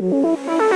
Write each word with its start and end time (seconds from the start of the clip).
Música 0.00 0.69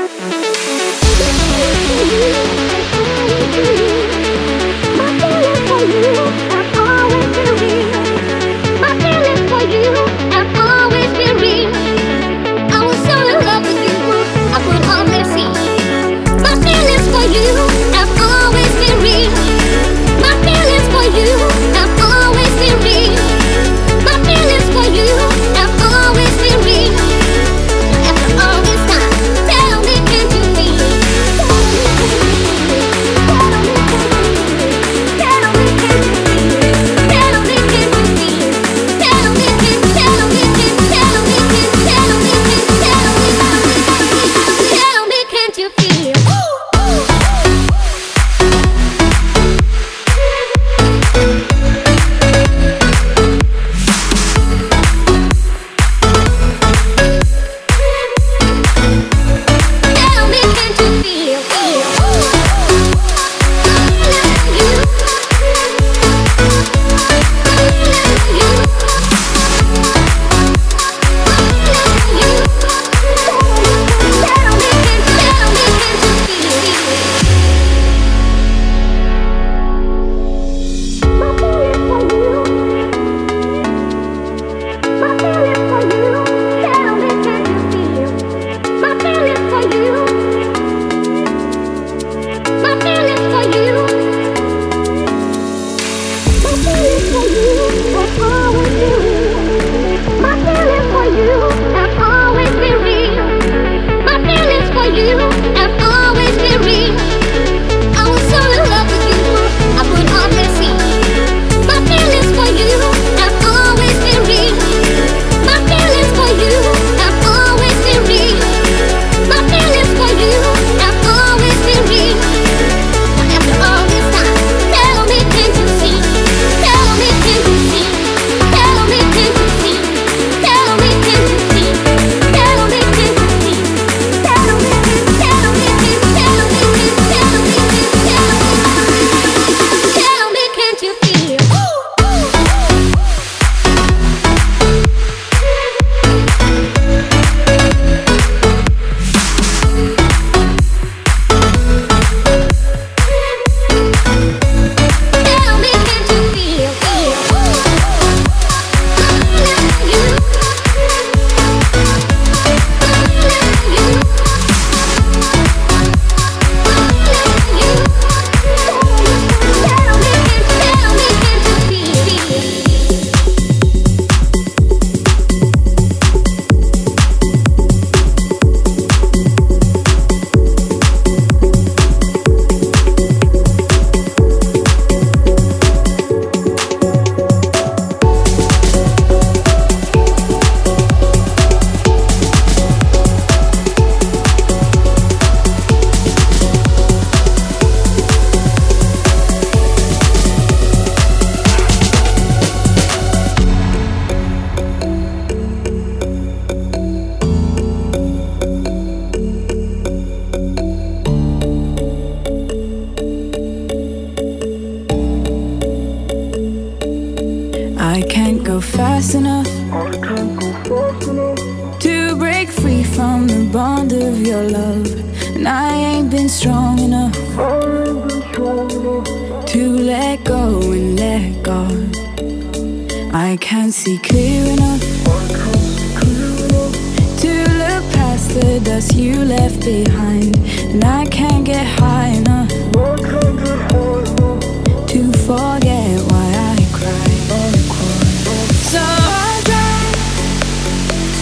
So 248.75 248.83
I 248.83 249.41
drive 249.49 249.95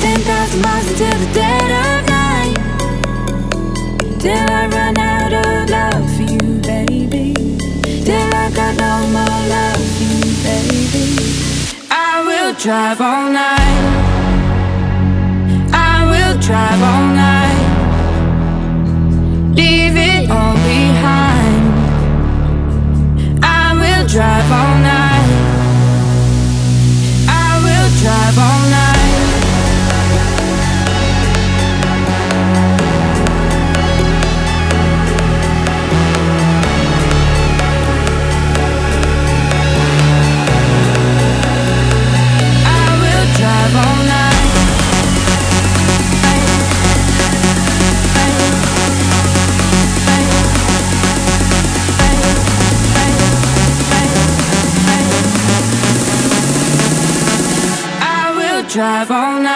10,000 0.00 0.62
miles 0.62 0.86
until 0.90 1.16
the 1.22 1.28
dead 1.34 1.70
of 1.84 1.98
night. 2.08 2.56
Till 4.22 4.46
I 4.60 4.62
run 4.76 4.96
out 4.98 5.32
of 5.44 5.68
love 5.68 6.06
for 6.16 6.26
you, 6.32 6.60
baby. 6.62 7.34
Till 8.06 8.30
I 8.44 8.46
got 8.58 8.72
no 8.80 8.92
more 9.16 9.40
love 9.54 9.84
for 9.94 10.06
you, 10.14 10.24
baby. 10.48 11.06
I 11.90 12.24
will 12.26 12.54
drive 12.54 13.00
all 13.02 13.28
night. 13.30 13.84
I 15.74 15.94
will 16.10 16.34
drive 16.40 16.80
all 16.90 17.06
night. 17.26 17.60
Leave 19.60 19.96
it 20.10 20.30
all 20.30 20.56
behind. 20.72 21.62
I 23.44 23.74
will 23.82 24.06
drive 24.08 24.50
all 24.50 24.78
night 24.90 25.11
drive 28.02 28.38
on 28.38 28.61
drive 58.72 59.10
all 59.10 59.38
night. 59.38 59.51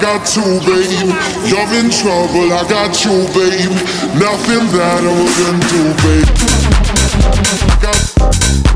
Got 0.00 0.36
you, 0.36 0.60
babe. 0.60 1.12
You're 1.46 1.72
in 1.78 1.90
trouble, 1.90 2.52
I 2.52 2.66
got 2.68 3.04
you, 3.04 3.26
babe. 3.34 3.70
Nothing 4.18 4.66
that 4.74 5.02
I 5.02 5.12
wouldn't 5.18 5.62
do, 5.70 5.82
babe. 6.02 6.28
Got 7.80 8.64
got 8.64 8.73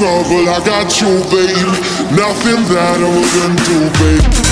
trouble, 0.00 0.48
I 0.48 0.64
got 0.64 0.98
you, 0.98 1.12
babe. 1.28 1.68
Nothing 2.16 2.64
that 2.72 2.96
I 2.96 3.10
wouldn't 3.12 3.60
do, 3.68 3.80
babe. 4.00 4.49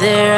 there 0.00 0.37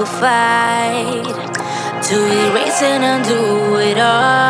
will 0.00 0.06
fight 0.06 1.24
to 2.02 2.16
erase 2.16 2.80
and 2.80 3.04
undo 3.04 3.76
it 3.76 3.98
all. 3.98 4.49